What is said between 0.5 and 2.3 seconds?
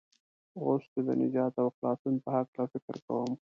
اوس چې د نجات او خلاصون په